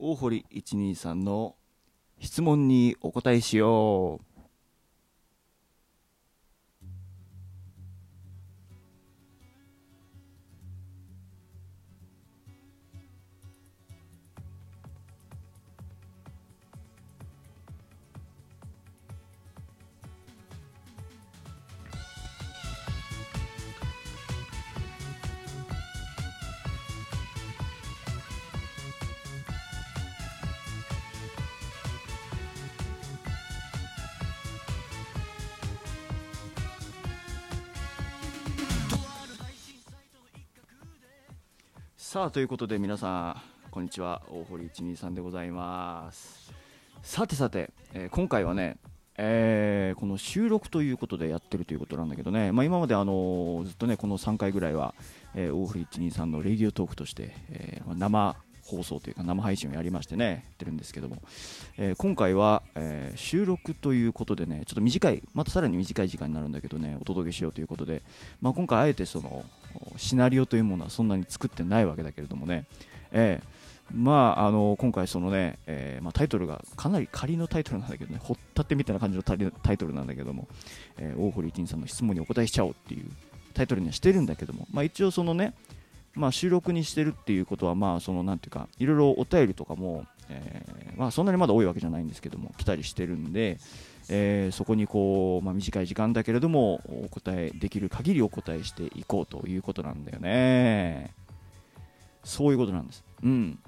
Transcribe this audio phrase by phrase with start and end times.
[0.00, 1.56] 大堀123の
[2.20, 4.27] 質問にお答えしよう。
[42.10, 44.22] さあということで皆さんこんにちは。
[44.30, 46.50] 大堀123でございます。
[47.02, 48.78] さてさて、えー今回はね、
[49.18, 54.94] えーこの収録ということでやってるということなんだけどね、まあ、今まであのーずっとねこの3回ぐらいは、
[55.34, 58.36] えー大堀123のレディオトークとして、えーまあ生
[58.68, 61.16] 放送というか生配信をやりましてねやってるんですけども、
[61.76, 68.02] えー今回は、えー収録ということでねちょっと短いまたさらに短い時間になるんだけどねお届けしようということで、
[68.40, 69.44] まあ、今回あえてその
[69.96, 72.66] シナリオというものはそんなに作ってないわけだけれどもね、
[73.12, 79.34] えーまあ、あの今回そのね、えまあ、タイトルがかなり仮のタイトルなんだけどね、ほったてみたいな感じのタ
[79.72, 80.46] イトルなんだけども、
[80.98, 83.06] え大堀一さんの質問にお答えしちゃおうっていう
[83.54, 85.54] タイトルにはしてるんだけども、まあ、一応そのね、
[86.18, 93.58] まあ、収録にしてるっていうことは、まあ、そのなんていうか、いろいろお便りとかも、えーまあ、そんなにまだ多いわけじゃないんですけども、来たりしてるんで、
[94.10, 101.14] えーそこにこう、まあ、短い時間だけれども、お答えできる限りお答えしていこうということなんだよね。
[102.24, 103.04] そういうことなんです。
[103.22, 103.58] うん。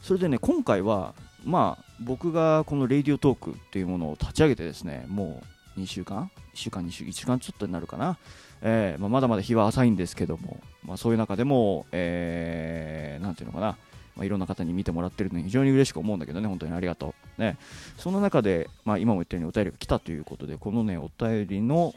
[0.00, 5.46] それでね、今回は、まあ、僕がこのレイディオトークというものを立ち上げてですね、もう
[5.78, 8.16] 2週間 ?1 週間、2週、1週間ちょっとになるかな？
[8.62, 13.76] えーまあ、まだまだ日は浅いんですけども、まあ、そういう中でも、えーていうのかな、
[14.16, 17.40] まあ、いろんな方に見てもらってるのに非常に嬉しく思うんだけどね、本当にありがとう。
[17.40, 17.58] ね、
[17.98, 21.94] その中で、まあ、今も言ったようにお便りが来たということで、このね、お便りの、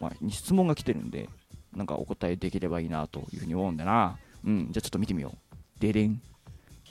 [0.00, 1.28] まあ、質問が来てるんで、
[1.74, 4.18] なんかお答えできればいいなというふうに思うんだな。
[4.44, 5.80] うん、じゃあちょっと見てみよう。
[5.80, 6.20] でれん。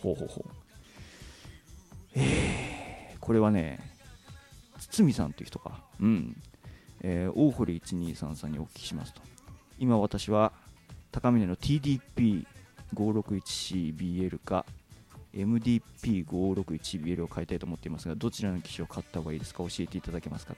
[0.02, 0.52] ほうほうほう。
[2.16, 3.95] えー、これはね、
[4.78, 5.84] 堤さんという人か。
[6.00, 6.36] うん。
[7.02, 9.22] えー大堀123さんにお聞きしますと。
[9.80, 10.52] 今私は
[11.12, 14.66] 高峰の TDP561CBL か
[15.34, 19.64] MDP561BL を買いたいと思っていますが、どちらの機種を買った方がいいですか？
[19.64, 20.56] 教えていただけますか？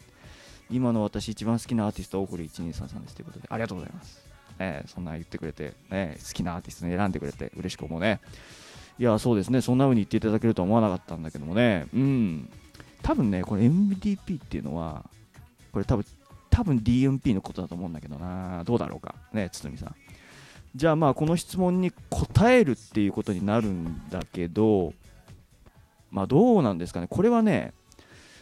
[0.69, 4.21] 今の私一番好きなアーティストは大堀123さんですということで、ありがとうございます。
[4.59, 8.19] ね、そんな言ってくれて、ね、好きなアーティストに選んでくれて嬉しく思うね。
[8.99, 12.49] いや、そうですね、そんな風に言っていただけるとは思わなかったんだけどもね、うん、
[13.07, 15.05] 多分ね、これ MDP っていうのは、
[15.71, 16.05] これ多分、
[16.49, 19.95] 多分 DMP のことだと思うんだけどな、どうだろうか、ね、堤さん。
[20.75, 24.91] じゃあまあ、この質問に答えるっていうことになるんだけど、
[26.11, 27.73] まあどうなんですかね、これはね、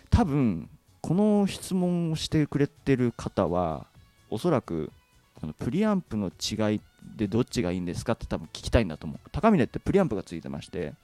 [0.10, 0.68] 多分
[1.00, 3.86] この質問をしてくれてる方は、
[4.32, 4.92] おそらく
[5.40, 6.82] このプリアンプの違い
[7.16, 9.30] でどっちがいいんですかって多分聞きたいんだと思う。
[9.32, 10.96] 高峰ってプリアンプがついてまして、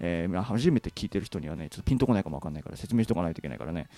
[0.00, 3.88] えー初めて聞いてる人にはね、ちょっとピンとこないかもわかんないから説明しておかないといけないからね、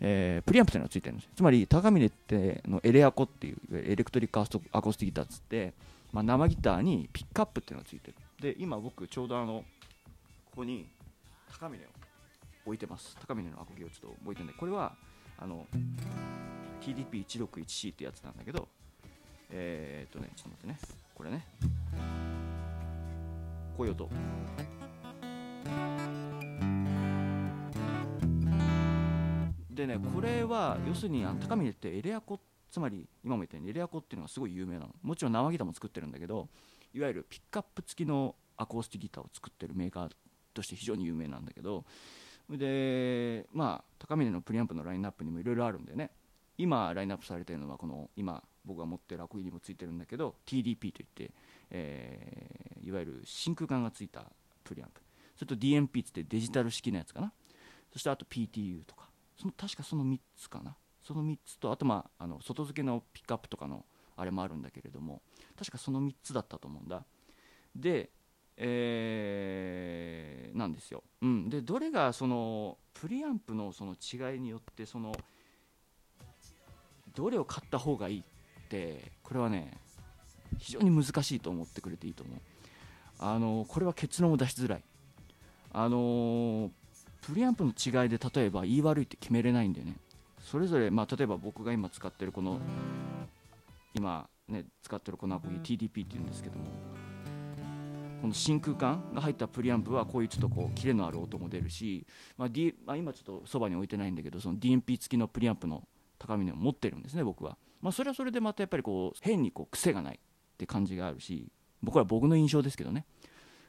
[0.00, 4.44] えープリアンプっていうのがついてるんですつまり高峰ってのエレアコっていうエレクトリックア
[4.82, 5.72] コースティギターっつって、
[6.12, 8.14] まあ、生ギターにピックアップっていうのがついてる。
[8.40, 9.64] で今僕ちょうどあの
[10.50, 10.86] ここに
[11.50, 11.86] 高峰を
[12.66, 13.16] 置いてます。
[13.26, 14.94] 高峰のアコギをちょっと置いてるんでこれは
[15.38, 15.66] あの
[16.82, 18.68] TDP161C ってやつなんだけど
[19.50, 20.78] えー、っとねちょっと待ってね。
[21.14, 21.46] これね。
[23.76, 24.10] こういう音。
[29.70, 32.40] でねこれは要するにあの高峰ってエレアコ
[32.70, 34.94] つまり今も言ったようにエレアコっていうのがすごい有名なの。
[35.02, 36.48] もちろん生ギターも作ってるんだけど
[36.94, 40.10] いわゆるピックアップ付きのアコースティギターを作ってるメーカー
[40.54, 41.84] として非常に有名なんだけど
[42.48, 46.10] でまあ高峰のプリアンプのラインナップにもいろいろあるんだよね。
[46.58, 51.30] 今ラインナップされてるのはこの今僕が持ってるアコギにもついてるんだけど TDP といって、
[51.70, 54.30] えーいわゆる真空管がついた
[54.62, 55.05] プリアンプ。
[55.36, 57.32] それと DMP つってデジタル式のやつかな。
[57.92, 59.08] そしてあと PTU とか。
[59.38, 60.76] その確かその3つかな。
[61.02, 63.84] その3つとあとまああの外付けのピックアップとかの
[64.16, 65.22] あれもあるんだけれども。
[65.56, 67.04] 確かその3つだったと思うんだ。
[67.74, 68.10] で
[68.56, 75.14] えーなんですよ、うん、でどれがそのプリアンプのその違いによってその
[77.14, 79.78] どれを買った方がいいってこれはね
[80.58, 82.38] 非常に難しいと思ってくれていいと思う。
[83.18, 84.84] あのこれは結論を出しづらい。
[85.78, 86.70] あの
[87.20, 89.96] プリアンプの違いで例えば言い悪いって決めれないんだよね。
[90.40, 92.58] それぞれ、まあ、例えば僕が今使ってるこの
[93.92, 96.64] 今ね使ってるこのアコギ TDP っていうんですけども
[98.22, 102.06] この真空管が入ったプリアンプはこういうちょっとこうキレのある音も出るし、
[102.38, 105.86] まあ D まあ、今ちょっとそばに置いてないんだけどその DMP 付きのプリアンプの
[106.18, 110.18] 高みを持ってるんですね僕は、まあ、それはそれでまたやっぱりこう変にこう癖がないっ
[110.56, 111.48] て感じがあるし
[111.82, 113.04] 僕は僕の印象ですけどね。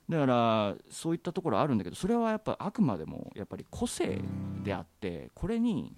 [0.09, 4.21] だからそういったところあるんだけどそれはやっぱあくまでもやっぱり個性
[4.63, 5.93] であってこれに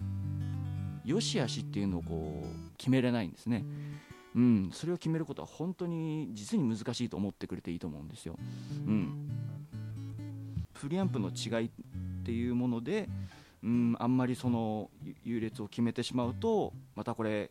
[1.06, 3.66] 良し悪しっていうのをこう決めれないんですね。
[4.36, 8.36] うん、それを決めることは本当に実に難しいと思ってくれていいと思うんですよ。
[8.86, 9.30] うん、
[10.74, 11.72] プリアンプの違いっ
[12.24, 13.10] ていうもので、
[13.64, 14.90] うん、あんまりその
[15.24, 17.50] 優劣を決めてしまうとまたこれ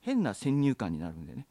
[0.00, 1.46] 変な先入観になるんでね、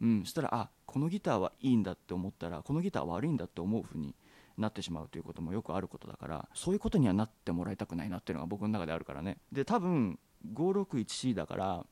[0.00, 4.14] うん、したらあこのギターはいいんだって思ったらこのギターは悪いんだって思うふうに
[4.56, 9.38] なってしまうということもよくあることだからそういうことにはなってもらいたくないなっていうのが僕の中であるからね。
[9.52, 10.18] で多分
[10.54, 11.86] 561C だから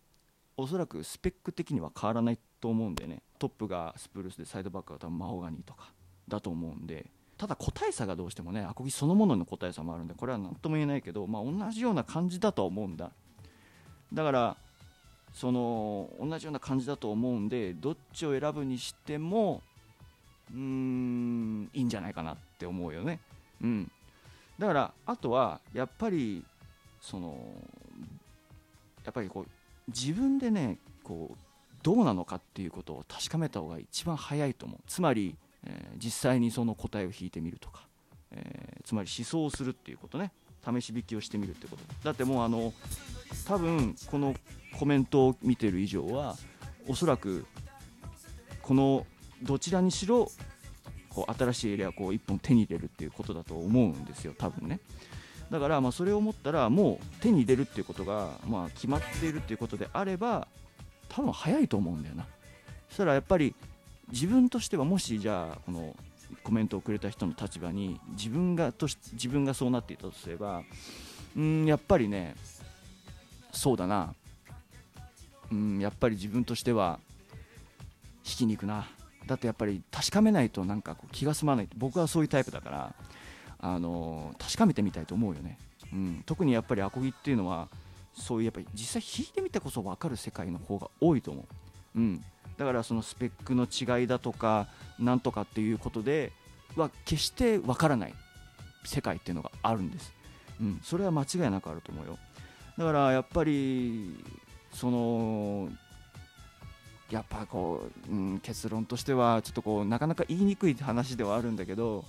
[0.56, 3.22] おそらくスペック的には変わらないと思うんでね。
[3.38, 5.93] トップがスプルースでサイドバックが多分マホガニーとか
[6.26, 7.11] だと思うんで。
[7.37, 13.12] ただ個体差がどうしてもねアコギそのものの個体差もあるんでこれは何とも言えないけど、まあ、同じような感じだとは思うんだ。
[14.12, 14.56] だから
[15.32, 19.62] その同じような感じだと思うんでどっちを選ぶにしても
[20.52, 23.20] うーんいいんじゃないかなって思うよね、
[23.62, 23.90] うん、
[24.58, 26.44] だからあとはやっぱり
[27.00, 27.36] その
[29.04, 29.46] やっぱりこう
[29.88, 31.36] 自分でねこう
[31.82, 34.78] どうなのかっていうことを確かめた方が一番早いと思う。
[34.86, 37.86] つまり、えー、実際にその答えを引いてみるとか、
[38.32, 40.32] えー、つまり思想をするっていうことね。
[40.62, 41.82] 試し引きをしてみるってこと。
[42.02, 42.75] だってもうあの
[43.46, 44.34] 多分この
[44.78, 46.36] コメントを見てる以上は
[46.86, 47.46] おそらく
[48.62, 49.06] この
[49.42, 50.30] どちらにしろ
[51.08, 54.78] こう新しいエリアをこう1本手に入れるっていうことだと思うんですよ多分ね。
[55.50, 60.46] だからまあそれを思ったらもう手に入れるっていうことがまあ決まっているっていうことであれば
[61.08, 62.26] 多分早いと思うんだよな。
[62.88, 63.54] そしたらやっぱり
[64.12, 65.96] 自分としてはもしじゃあこの
[66.44, 70.62] コメントをくれた人の立場に自分がとし自分がそうなっていたとすれば
[71.36, 72.36] うんやっぱりね
[73.50, 74.14] そうだな。
[75.52, 76.98] うんやっぱり自分としては
[78.24, 78.86] 引きにくな。
[79.26, 81.68] だってやっぱり確かめないとなんかこう気が済まない。
[81.76, 82.94] 僕はそういうタイプだから
[83.60, 85.58] あの確かめてみたいと思うよね、
[85.92, 87.68] うん、特にやっぱりアコギっていうのは
[88.14, 91.44] そういうやっぱり実際弾いてみてこそ分かる世界の方が多いと思
[91.96, 92.24] う、うん、
[92.56, 94.68] だからそのスペックの違いだとか
[94.98, 96.32] なんとかっていうことで
[96.76, 98.14] は決して分からない
[98.84, 100.12] 世界っていうのがあるんです、
[100.60, 102.18] うん、それは間違いなくあると思うよ。
[102.76, 104.24] だからやっぱり
[104.78, 105.69] その
[107.10, 112.04] やっぱこう、うん、結論としてはちょっとこうなかなか言いにくい話ではあるんだけど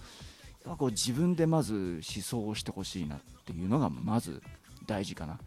[0.64, 4.44] やっぱこう自分でまず思想をしてほしいなっていうのがまず
[4.86, 5.40] 大事かな、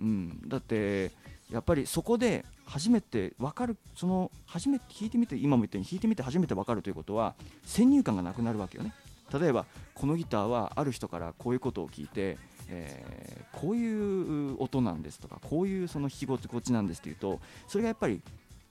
[0.00, 1.12] うん、だって
[1.52, 8.92] やっぱりそこで初めて分かるその初めて弾いてみて今も言ったように弾いてみて初めて分かるということは先入観がなくなるわけよね。
[9.32, 18.20] 例えばこのギターはある人からこういうことを聞いて、えー、こういう音なんですとかこういうその弾き心地なんですっていうとそれがやっぱり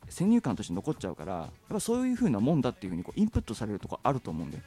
[0.09, 4.59] 先入観として残っちゃうからやっぱそういう風なもんだっていう風にこうインプットされるところあると思うんで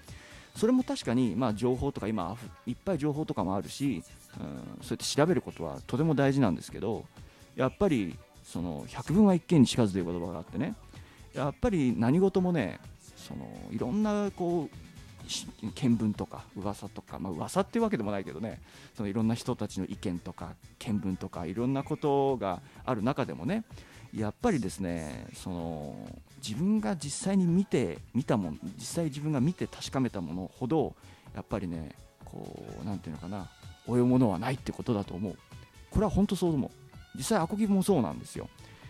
[0.57, 2.37] それも確かに、まあ、情報とか今
[2.67, 4.03] いっぱい情報とかもあるし、
[4.41, 7.05] うん、そうやって調べることはとても大事なんですけど
[7.55, 10.75] やっぱりその百聞は一見にしかずという言葉があってね
[11.35, 12.81] やっぱり何事もね
[13.17, 14.88] そのいろんなこう
[15.75, 18.61] 見聞とか噂とか、まあ噂っていうわけでもないけどね
[18.97, 23.65] そのいろんな人たちの意見とか見聞とかいろんなことがある中でもね
[24.15, 25.95] やっぱりですねその
[26.43, 30.95] 自分が実際に見て見たもの実際自分が見て確かめたものほど
[31.35, 31.95] やっぱりね
[32.25, 32.47] こ
[32.83, 33.49] うなんていうのかな
[33.87, 35.37] 追うものはないってことだと思う。
[35.91, 36.71] これは本当そう思う。
[37.17, 38.49] 実際アコギもそうなんですよ。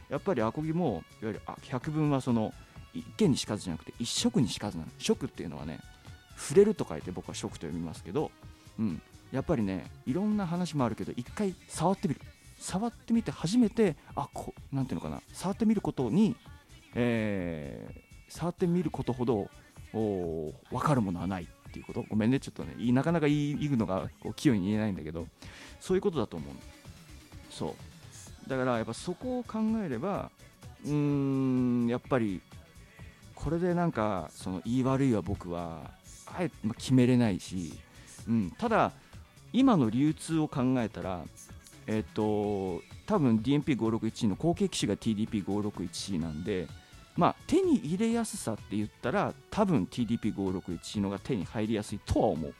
[0.09, 2.53] やっぱりアコギもいわゆる百聞はその
[2.93, 4.91] 一見にしかずじゃなくて一色にしかずなの。
[4.99, 5.79] 色っていうのはね
[6.39, 8.31] 触れると書いて僕は色と読みますけど、
[8.79, 9.03] うん、
[9.33, 12.21] やっぱりねいろんな話もあるけど一回触ってみる。
[12.61, 15.21] 触ってみて初めてあこなんていうのかな。
[15.33, 16.35] 触ってみることに、
[16.95, 19.49] えー、触ってみることほど
[19.93, 22.05] お分かるものはないっていうこと。
[22.09, 22.41] ごめんね。
[22.41, 25.27] ちょっとねなかなか言うのがこう器用に言えないんだけど
[25.81, 26.55] そういうことだと思う
[27.51, 27.77] そ
[28.47, 28.51] う。
[28.51, 30.31] だからやっぱそこを考えれば
[30.85, 32.41] うーんやっぱり
[33.35, 35.91] これでなんかその言い悪いは僕は
[36.37, 37.73] あえて決めれないし、
[38.29, 38.93] うん、ただ
[39.53, 41.23] 今の流通を考えたら
[41.89, 46.69] えっ、と多分 DMP561 の後継機種が TDP561 なんで、
[47.17, 52.55] まあ、手に入れやすさって言ったら多分 TDP561 のが手に入りやすいとは思う。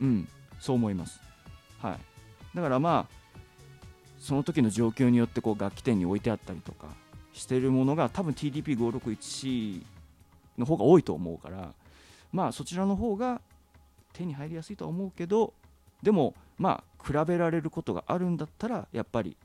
[0.00, 0.28] うん、
[0.60, 1.20] そう思います。
[1.80, 1.98] は
[2.54, 2.56] い。
[2.56, 3.22] だからまあ、
[4.20, 6.86] その時の状況によってこう楽器店に置いてあったりとか
[7.32, 9.82] してるものが多分 TDP561
[10.58, 11.74] の方が多いと思うから、
[12.32, 13.40] まあそちらの方が
[14.12, 15.54] 手に入りやすいとは思うけど
[16.02, 19.36] でもまあ比べられることがあるんだったらやっぱり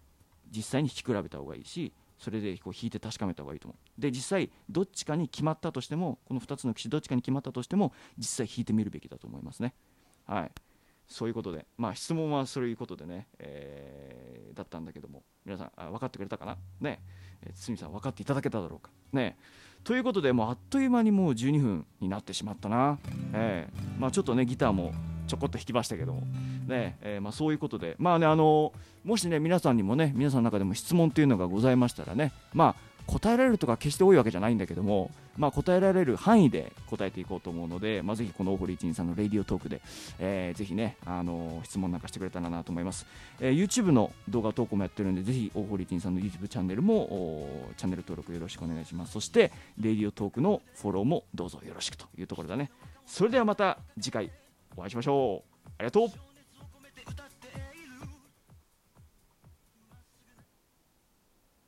[0.49, 4.01] 実際に弾き比べた方がいいしそれでこう弾いて確かめた方がいいと思う。
[4.01, 9.73] で実際どっちかに決まったとしてもこの2つの機種どっちかに決まったとしても実際弾いてみるべきだと思いますね。
[10.25, 10.51] はい。
[11.07, 16.57] そういうことでまあ質問はそういうことでね、えー、だったんだけども皆さんあ分かってくれたかな？
[16.81, 16.99] ね。
[17.43, 18.89] え、堤さん分かっていただけただろうか？
[19.13, 19.37] ね。
[19.39, 22.99] えということでもうあっという間にもう12分になってしまったな、
[23.31, 24.91] えーまあ、ちょっとねギターも
[25.27, 26.23] ちょこっと弾きましたけども、
[26.67, 28.73] ねえー、まあ、そういうことで、まあね、あの
[29.05, 39.81] もしね皆さんにもね皆さんの中でも質問というのがございましたらね、まあ、答えられるとか決して多いわけじゃないんだけども、まあ、答えられる範囲で答えていこうと思うので、まあ、ぜひこの大堀一人さんのレディオトークで、
[40.19, 43.05] えー、ぜひね、あの質問なんかしてくれたらなと思います、
[43.39, 47.47] えー、YouTube の動画投稿もやってるんでぜひ大堀一人さんの YouTube チャンネルも
[47.77, 49.13] チャンネル登録よろしくお願いします。
[49.13, 52.69] そしてレディオトークのフォローもどうぞよろしくというところだね。
[53.05, 54.31] それではまた次回
[54.75, 55.69] お会いしましょう。
[55.79, 56.26] ありがとう。